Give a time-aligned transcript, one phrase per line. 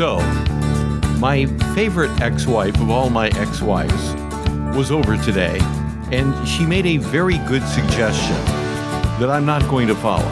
[0.00, 0.18] So,
[1.18, 1.44] my
[1.74, 4.14] favorite ex wife of all my ex wives
[4.74, 5.58] was over today,
[6.10, 8.34] and she made a very good suggestion
[9.20, 10.24] that I'm not going to follow.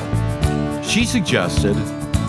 [0.83, 1.75] She suggested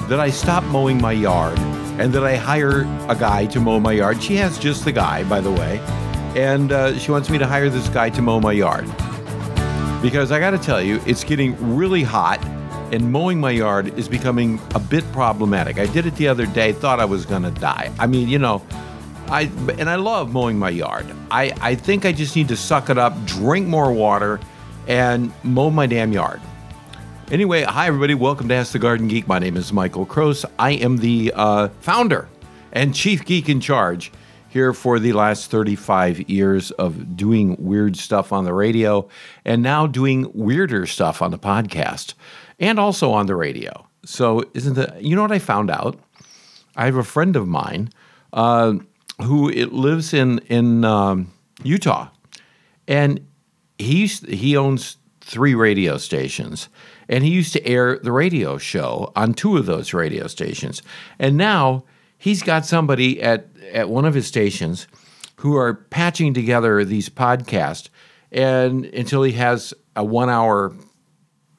[0.09, 1.57] that I stop mowing my yard
[1.98, 4.21] and that I hire a guy to mow my yard.
[4.21, 5.80] She has just the guy, by the way,
[6.35, 8.85] and uh, she wants me to hire this guy to mow my yard.
[10.02, 12.44] Because I got to tell you, it's getting really hot
[12.91, 15.77] and mowing my yard is becoming a bit problematic.
[15.77, 17.91] I did it the other day, thought I was going to die.
[17.99, 18.66] I mean, you know,
[19.27, 19.43] I
[19.77, 21.05] and I love mowing my yard.
[21.30, 24.39] I, I think I just need to suck it up, drink more water,
[24.88, 26.41] and mow my damn yard.
[27.31, 28.16] Anyway, hi everybody.
[28.16, 29.27] Welcome to Ask the Garden Geek.
[29.27, 30.45] My name is Michael Kroos.
[30.58, 32.27] I am the uh, founder
[32.71, 34.11] and chief geek in charge
[34.49, 39.08] here for the last 35 years of doing weird stuff on the radio
[39.45, 42.16] and now doing weirder stuff on the podcast
[42.59, 43.88] and also on the radio.
[44.05, 45.99] So, isn't that, you know what I found out?
[46.75, 47.89] I have a friend of mine
[48.33, 48.75] uh,
[49.21, 51.31] who it lives in, in um,
[51.63, 52.09] Utah,
[52.87, 53.25] and
[53.77, 56.69] he's, he owns three radio stations.
[57.07, 60.81] And he used to air the radio show on two of those radio stations.
[61.17, 61.83] And now
[62.17, 64.87] he's got somebody at, at one of his stations
[65.37, 67.89] who are patching together these podcasts
[68.31, 70.73] and until he has a one hour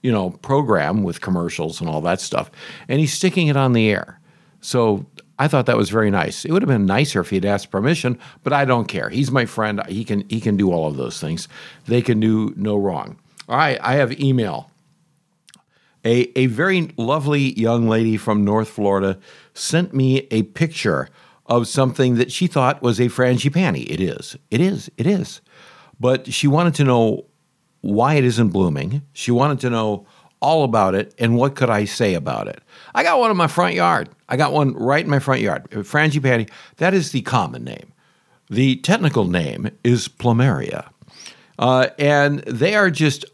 [0.02, 2.50] you know program with commercials and all that stuff
[2.88, 4.20] and he's sticking it on the air
[4.60, 5.04] so
[5.38, 8.18] i thought that was very nice it would have been nicer if he'd asked permission
[8.42, 11.20] but i don't care he's my friend he can he can do all of those
[11.20, 11.48] things
[11.86, 14.70] they can do no wrong all right i have email
[16.04, 19.18] a, a very lovely young lady from North Florida
[19.54, 21.08] sent me a picture
[21.46, 23.84] of something that she thought was a frangipani.
[23.90, 24.36] It is.
[24.50, 24.90] It is.
[24.96, 25.40] It is.
[25.98, 27.26] But she wanted to know
[27.80, 29.02] why it isn't blooming.
[29.12, 30.06] She wanted to know
[30.40, 32.62] all about it and what could I say about it.
[32.94, 34.08] I got one in my front yard.
[34.28, 35.68] I got one right in my front yard.
[35.70, 37.92] Frangipani, that is the common name.
[38.48, 40.88] The technical name is plumeria.
[41.58, 43.24] Uh, and they are just,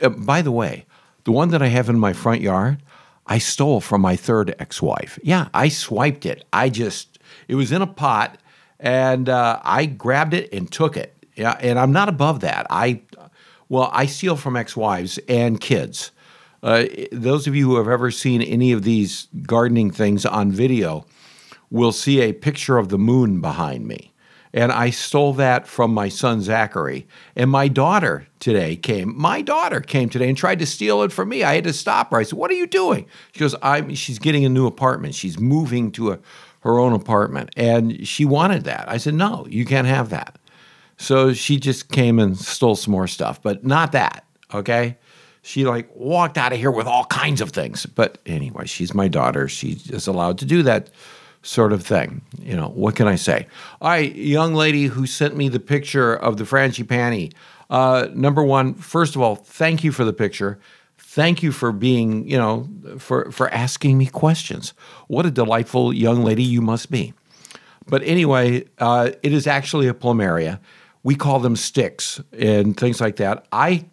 [0.00, 0.86] uh, by the way,
[1.24, 2.80] the one that I have in my front yard,
[3.26, 5.18] I stole from my third ex wife.
[5.22, 6.44] Yeah, I swiped it.
[6.52, 8.38] I just, it was in a pot
[8.78, 11.14] and uh, I grabbed it and took it.
[11.34, 12.66] Yeah, and I'm not above that.
[12.70, 13.02] I,
[13.70, 16.10] well, I steal from ex wives and kids.
[16.62, 21.06] Uh, those of you who have ever seen any of these gardening things on video
[21.70, 24.12] will see a picture of the moon behind me.
[24.52, 27.06] And I stole that from my son Zachary.
[27.36, 29.16] And my daughter today came.
[29.16, 31.44] My daughter came today and tried to steal it from me.
[31.44, 32.18] I had to stop her.
[32.18, 35.14] I said, "What are you doing?" She goes, "I'm." She's getting a new apartment.
[35.14, 36.18] She's moving to a,
[36.62, 38.88] her own apartment, and she wanted that.
[38.88, 40.39] I said, "No, you can't have that."
[41.00, 44.26] So she just came and stole some more stuff, but not that.
[44.52, 44.98] Okay.
[45.40, 47.86] She like walked out of here with all kinds of things.
[47.86, 49.48] But anyway, she's my daughter.
[49.48, 50.90] She is allowed to do that
[51.42, 52.20] sort of thing.
[52.38, 53.46] You know, what can I say?
[53.80, 57.32] All right, young lady who sent me the picture of the frangipani.
[57.70, 60.60] Uh, number one, first of all, thank you for the picture.
[60.98, 62.68] Thank you for being, you know,
[62.98, 64.74] for, for asking me questions.
[65.08, 67.14] What a delightful young lady you must be.
[67.86, 70.60] But anyway, uh, it is actually a plumeria.
[71.02, 73.46] We call them sticks and things like that.
[73.52, 73.86] I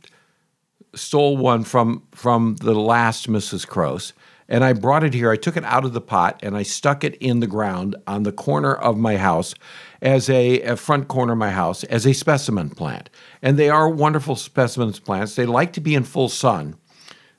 [0.94, 3.68] stole one from from the last Mrs.
[3.68, 4.14] Kroos
[4.50, 5.32] and I brought it here.
[5.32, 8.24] I took it out of the pot and I stuck it in the ground on
[8.24, 9.54] the corner of my house
[10.02, 13.10] as a, a, front corner of my house as a specimen plant.
[13.42, 15.36] And they are wonderful specimens plants.
[15.36, 16.76] They like to be in full sun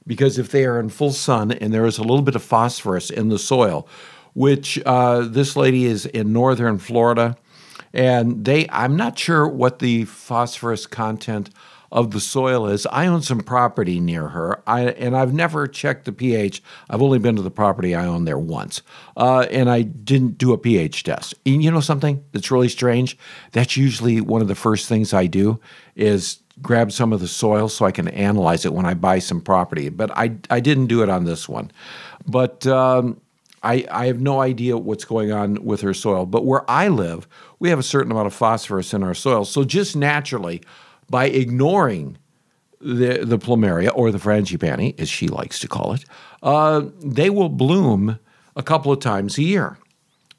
[0.07, 3.11] because if they are in full sun and there is a little bit of phosphorus
[3.11, 3.89] in the soil,
[4.35, 7.37] which uh, this lady is in northern Florida,
[7.93, 11.51] and they I'm not sure what the phosphorus content
[11.91, 12.87] of the soil is.
[12.87, 16.63] I own some property near her, I, and I've never checked the pH.
[16.91, 18.83] I've only been to the property I own there once,
[19.17, 21.35] uh, and I didn't do a pH test.
[21.47, 23.17] And you know something that's really strange?
[23.53, 25.61] That's usually one of the first things I do
[25.97, 29.41] is grab some of the soil so I can analyze it when I buy some
[29.41, 29.89] property.
[29.89, 31.71] But I, I didn't do it on this one.
[32.27, 33.21] But um,
[33.63, 36.27] I, I have no idea what's going on with her soil.
[36.27, 37.29] But where I live,
[37.59, 39.45] we have a certain amount of phosphorus in our soil.
[39.45, 40.63] So just naturally,
[41.11, 42.19] by ignoring
[42.81, 46.05] the, the plumeria or the frangipani, as she likes to call it,
[46.43, 48.19] uh, they will bloom
[48.55, 49.79] a couple of times a year.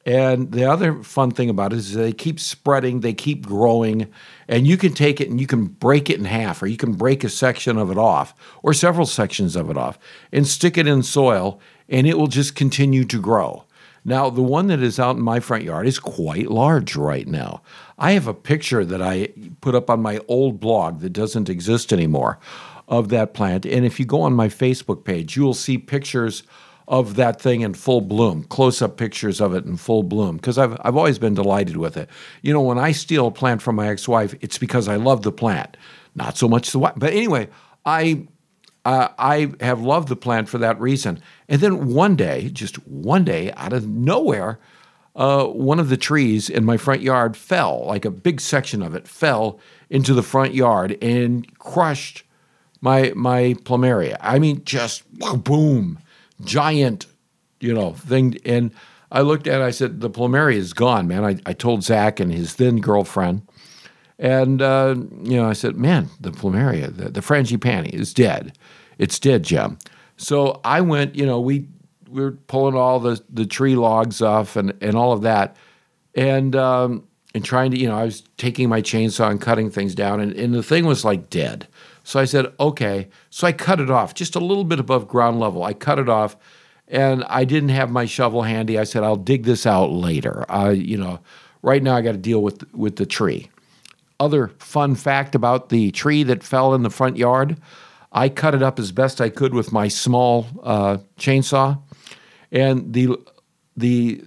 [0.06, 4.10] And the other fun thing about it is they keep spreading, they keep growing,
[4.48, 6.94] and you can take it and you can break it in half, or you can
[6.94, 9.98] break a section of it off, or several sections of it off,
[10.32, 13.64] and stick it in soil, and it will just continue to grow.
[14.04, 17.60] Now, the one that is out in my front yard is quite large right now.
[17.98, 19.28] I have a picture that I
[19.60, 22.38] put up on my old blog that doesn't exist anymore
[22.88, 23.66] of that plant.
[23.66, 26.42] And if you go on my Facebook page, you will see pictures
[26.88, 30.58] of that thing in full bloom, close up pictures of it in full bloom, because
[30.58, 32.08] I've, I've always been delighted with it.
[32.42, 35.22] You know, when I steal a plant from my ex wife, it's because I love
[35.22, 35.76] the plant,
[36.16, 36.94] not so much the wife.
[36.96, 37.48] But anyway,
[37.84, 38.26] I,
[38.90, 41.22] uh, I have loved the plant for that reason.
[41.48, 44.58] And then one day, just one day out of nowhere,
[45.14, 48.96] uh, one of the trees in my front yard fell, like a big section of
[48.96, 49.60] it fell
[49.90, 52.24] into the front yard and crushed
[52.80, 54.16] my my plumeria.
[54.20, 55.04] I mean, just
[55.44, 56.00] boom,
[56.44, 57.06] giant,
[57.60, 58.38] you know, thing.
[58.44, 58.72] And
[59.12, 61.24] I looked at it, I said, the plumeria is gone, man.
[61.24, 63.42] I, I told Zach and his then girlfriend.
[64.20, 68.56] And, uh, you know, I said, man, the plumeria, the, the frangipani is dead.
[68.98, 69.78] It's dead, Jim.
[70.18, 71.66] So I went, you know, we,
[72.08, 75.56] we were pulling all the, the tree logs off and, and all of that.
[76.14, 79.94] And, um, and trying to, you know, I was taking my chainsaw and cutting things
[79.94, 81.68] down, and, and the thing was like dead.
[82.02, 83.08] So I said, okay.
[83.30, 85.62] So I cut it off just a little bit above ground level.
[85.62, 86.36] I cut it off,
[86.88, 88.78] and I didn't have my shovel handy.
[88.78, 90.44] I said, I'll dig this out later.
[90.50, 91.20] Uh, you know,
[91.62, 93.48] right now I got to deal with with the tree.
[94.20, 97.56] Other fun fact about the tree that fell in the front yard,
[98.12, 101.80] I cut it up as best I could with my small uh, chainsaw,
[102.52, 103.16] and the
[103.76, 104.22] the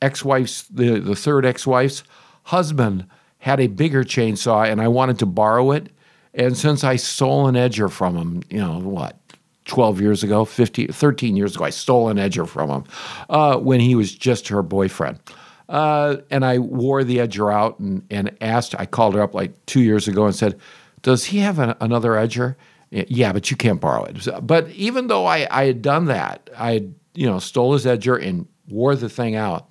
[0.00, 2.02] ex-wife's the the third ex-wife's
[2.44, 3.06] husband
[3.38, 5.90] had a bigger chainsaw, and I wanted to borrow it.
[6.34, 9.18] And since I stole an edger from him, you know, what,
[9.66, 12.84] 12 years ago, 15, 13 years ago, I stole an edger from him
[13.30, 15.18] uh, when he was just her boyfriend.
[15.68, 19.66] Uh, and I wore the edger out and, and asked, I called her up like
[19.66, 20.58] two years ago and said,
[21.02, 22.56] Does he have an, another edger?
[22.90, 24.28] Yeah, but you can't borrow it.
[24.42, 28.22] But even though I, I had done that, I had, you know, stole his edger
[28.24, 29.68] and wore the thing out.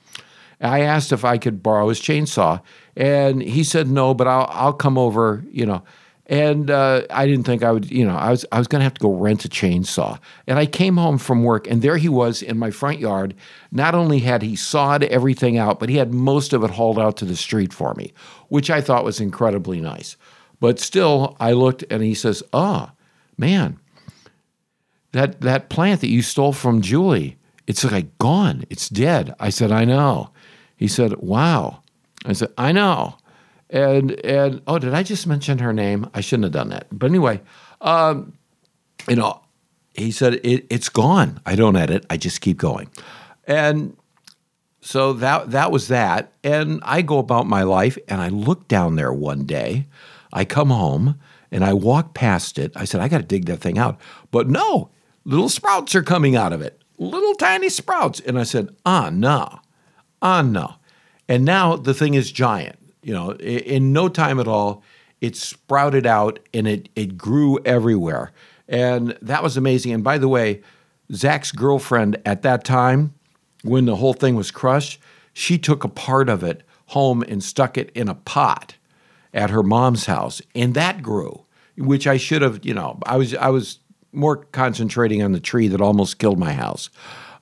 [0.61, 2.61] I asked if I could borrow his chainsaw,
[2.95, 5.83] and he said no, but I'll I'll come over, you know.
[6.27, 8.83] And uh, I didn't think I would, you know, I was I was going to
[8.83, 10.19] have to go rent a chainsaw.
[10.47, 13.35] And I came home from work, and there he was in my front yard.
[13.71, 17.17] Not only had he sawed everything out, but he had most of it hauled out
[17.17, 18.11] to the street for me,
[18.47, 20.17] which I thought was incredibly nice.
[20.59, 22.95] But still, I looked, and he says, "Ah, oh,
[23.37, 23.79] man,
[25.11, 27.37] that that plant that you stole from Julie,
[27.67, 28.63] it's like gone.
[28.71, 30.31] It's dead." I said, "I know."
[30.75, 31.83] He said, "Wow."
[32.25, 33.17] I said, "I know."
[33.69, 36.09] And and oh, did I just mention her name?
[36.13, 36.87] I shouldn't have done that.
[36.91, 37.41] But anyway,
[37.81, 38.33] um,
[39.07, 39.41] you know,
[39.93, 41.39] he said it, it's gone.
[41.45, 42.05] I don't edit.
[42.09, 42.89] I just keep going,
[43.47, 43.97] and
[44.81, 46.31] so that that was that.
[46.43, 49.87] And I go about my life, and I look down there one day.
[50.31, 51.17] I come home
[51.51, 52.73] and I walk past it.
[52.75, 53.99] I said, I got to dig that thing out,
[54.31, 54.89] but no,
[55.23, 58.19] little sprouts are coming out of it, little tiny sprouts.
[58.19, 59.61] And I said, ah, no,
[60.21, 60.75] ah, no.
[61.29, 62.77] And now the thing is giant.
[63.05, 64.81] You know, in no time at all,
[65.21, 68.31] it sprouted out and it it grew everywhere,
[68.67, 69.93] and that was amazing.
[69.93, 70.61] And by the way,
[71.13, 73.13] Zach's girlfriend at that time,
[73.63, 74.99] when the whole thing was crushed,
[75.33, 78.75] she took a part of it home and stuck it in a pot
[79.35, 81.45] at her mom's house, and that grew.
[81.77, 83.77] Which I should have, you know, I was I was
[84.13, 86.89] more concentrating on the tree that almost killed my house,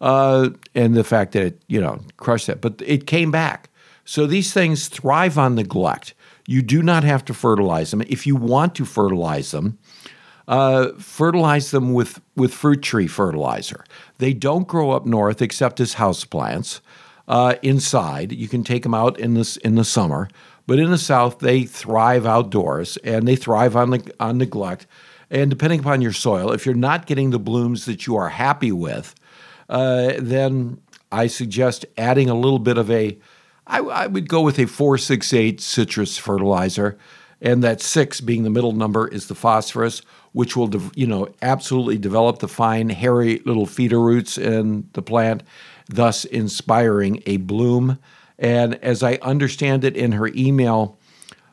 [0.02, 2.60] uh, and the fact that it, you know, crushed that.
[2.60, 3.70] But it came back.
[4.06, 6.14] So these things thrive on neglect.
[6.48, 8.02] You do not have to fertilize them.
[8.08, 9.78] If you want to fertilize them,
[10.48, 13.86] uh, fertilize them with, with fruit tree fertilizer.
[14.18, 16.82] They don't grow up north except as houseplants.
[17.28, 20.28] Uh, inside, you can take them out in this in the summer,
[20.68, 24.86] but in the south they thrive outdoors and they thrive on the, on neglect.
[25.30, 28.74] And depending upon your soil, if you're not getting the blooms that you are happy
[28.74, 29.16] with,
[29.70, 30.82] uh, then
[31.12, 33.18] I suggest adding a little bit of a
[33.68, 36.98] I, I would go with a 468 citrus fertilizer,
[37.42, 40.02] and that six being the middle number is the phosphorus,
[40.32, 45.44] which will, you know, absolutely develop the fine, hairy little feeder roots in the plant,
[45.88, 48.00] thus inspiring a bloom.
[48.40, 50.98] And as I understand it in her email,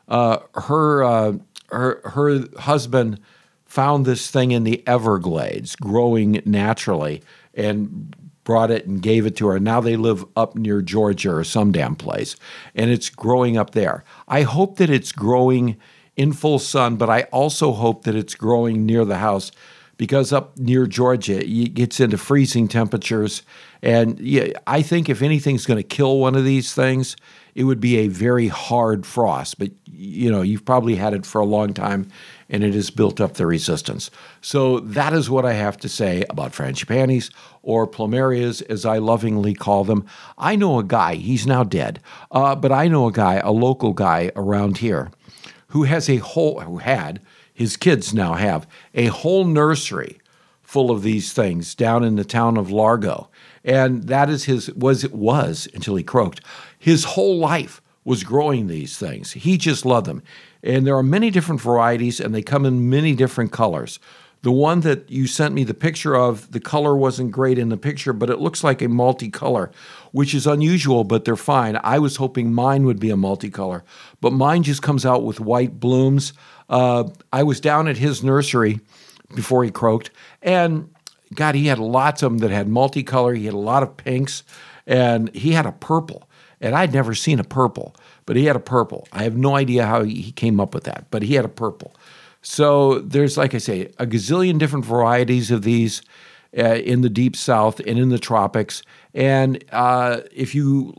[0.07, 1.33] uh, her uh,
[1.71, 3.19] her her husband
[3.65, 7.21] found this thing in the Everglades growing naturally
[7.53, 8.15] and
[8.51, 9.61] brought it and gave it to her.
[9.61, 12.35] Now they live up near Georgia or some damn place,
[12.75, 14.03] and it's growing up there.
[14.27, 15.77] I hope that it's growing
[16.17, 19.53] in full sun, but I also hope that it's growing near the house
[19.95, 23.43] because up near Georgia, it gets into freezing temperatures.
[23.81, 27.15] And yeah, I think if anything's going to kill one of these things,
[27.55, 29.59] it would be a very hard frost.
[29.59, 32.07] But you know, you've probably had it for a long time,
[32.49, 34.09] and it has built up the resistance.
[34.41, 37.31] So that is what I have to say about frangipanis
[37.61, 40.05] or plumerias, as I lovingly call them.
[40.37, 41.99] I know a guy, he's now dead,
[42.31, 45.11] uh, but I know a guy, a local guy around here,
[45.67, 47.21] who has a whole, who had,
[47.53, 50.19] his kids now have, a whole nursery
[50.63, 53.29] full of these things down in the town of Largo.
[53.63, 56.41] And that is his was it was until he croaked.
[56.77, 59.33] His whole life was growing these things.
[59.33, 60.23] He just loved them.
[60.63, 63.99] And there are many different varieties and they come in many different colors.
[64.43, 67.77] The one that you sent me the picture of, the color wasn't great in the
[67.77, 69.71] picture, but it looks like a multicolor,
[70.11, 71.79] which is unusual, but they're fine.
[71.83, 73.83] I was hoping mine would be a multicolor,
[74.19, 76.33] but mine just comes out with white blooms.
[76.69, 78.79] Uh, I was down at his nursery
[79.35, 80.09] before he croaked,
[80.41, 80.89] and
[81.33, 83.37] God, he had lots of them that had multicolor.
[83.37, 84.43] He had a lot of pinks,
[84.85, 86.27] and he had a purple.
[86.59, 87.95] And I'd never seen a purple,
[88.25, 89.07] but he had a purple.
[89.11, 91.95] I have no idea how he came up with that, but he had a purple.
[92.41, 96.01] So there's, like I say, a gazillion different varieties of these
[96.57, 98.83] uh, in the deep south and in the tropics.
[99.13, 100.93] And uh, if you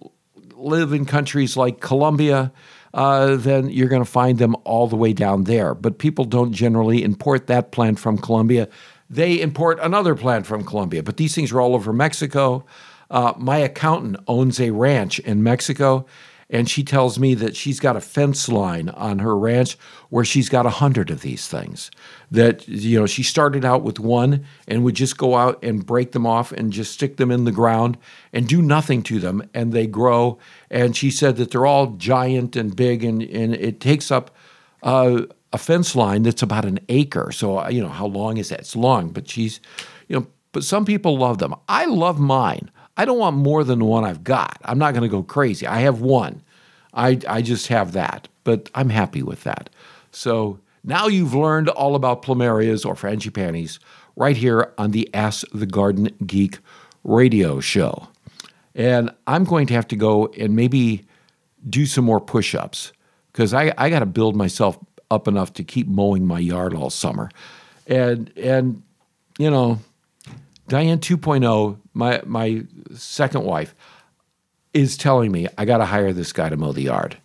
[0.55, 2.53] live in countries like Colombia,
[2.95, 5.75] uh, then you're going to find them all the way down there.
[5.75, 8.69] But people don't generally import that plant from Colombia.
[9.13, 11.03] They import another plant from Colombia.
[11.03, 12.65] But these things are all over Mexico.
[13.11, 16.07] Uh, my accountant owns a ranch in Mexico,
[16.49, 19.77] and she tells me that she's got a fence line on her ranch
[20.09, 21.91] where she's got a hundred of these things.
[22.31, 26.13] That you know, she started out with one and would just go out and break
[26.13, 27.99] them off and just stick them in the ground
[28.33, 30.39] and do nothing to them, and they grow.
[30.71, 34.35] And she said that they're all giant and big, and and it takes up.
[34.83, 37.31] Uh, a fence line that's about an acre.
[37.33, 38.61] So, uh, you know, how long is that?
[38.61, 39.61] It's long, but she's,
[40.09, 41.55] you know, but some people love them.
[41.69, 42.71] I love mine.
[42.97, 44.59] I don't want more than the one I've got.
[44.65, 45.67] I'm not going to go crazy.
[45.67, 46.43] I have one.
[46.95, 49.71] I, I just have that, but I'm happy with that.
[50.11, 53.79] So now you've learned all about plumerias or frangipanis
[54.17, 56.59] right here on the Ask the Garden Geek
[57.03, 58.09] radio show.
[58.75, 61.05] And I'm going to have to go and maybe
[61.69, 62.93] do some more push ups
[63.33, 64.79] because I, I got to build myself
[65.13, 67.31] up enough to keep mowing my yard all summer.
[67.87, 68.83] And, and
[69.39, 69.79] you know,
[70.69, 72.65] Diane 2.0, my my
[72.95, 73.75] second wife,
[74.73, 77.19] is telling me I got to hire this guy to mow the yard.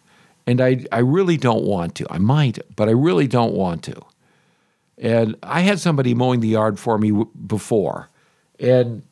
[0.46, 2.08] And I, I really don't want to.
[2.10, 4.02] I might, but I really don't want to.
[4.98, 8.10] And I had somebody mowing the yard for me w- before,
[8.60, 9.04] and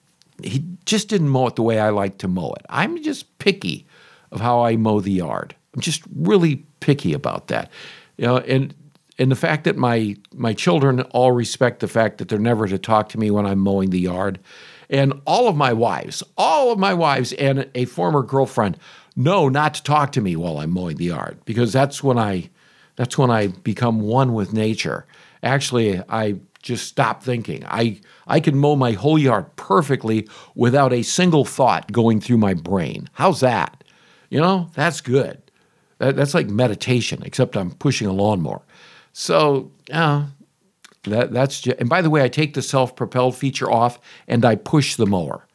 [0.41, 2.65] he just didn't mow it the way I like to mow it.
[2.69, 3.85] I'm just picky
[4.31, 5.55] of how I mow the yard.
[5.75, 7.69] I'm just really picky about that.
[8.17, 8.73] You know, and
[9.17, 12.77] and the fact that my my children all respect the fact that they're never to
[12.77, 14.39] talk to me when I'm mowing the yard,
[14.89, 18.77] and all of my wives, all of my wives, and a former girlfriend
[19.15, 22.49] know not to talk to me while I'm mowing the yard because that's when I
[22.95, 25.05] that's when I become one with nature.
[25.43, 27.63] Actually, I just stop thinking.
[27.65, 32.53] I I can mow my whole yard perfectly without a single thought going through my
[32.53, 33.09] brain.
[33.13, 33.83] How's that?
[34.29, 35.41] You know, that's good.
[35.99, 38.61] That, that's like meditation, except I'm pushing a lawnmower.
[39.13, 40.27] So, yeah,
[41.03, 44.55] that, that's just, and by the way, I take the self-propelled feature off and I
[44.55, 45.47] push the mower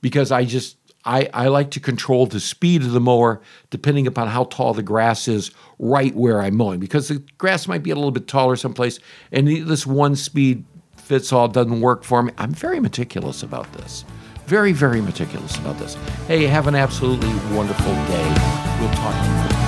[0.00, 3.40] because I just I, I like to control the speed of the mower
[3.70, 7.84] depending upon how tall the grass is right where I'm mowing because the grass might
[7.84, 8.98] be a little bit taller someplace
[9.30, 10.64] and this one speed
[10.96, 12.32] fits all doesn't work for me.
[12.38, 14.04] I'm very meticulous about this.
[14.46, 15.94] Very, very meticulous about this.
[16.26, 18.34] Hey, have an absolutely wonderful day.
[18.80, 19.65] We'll talk to you.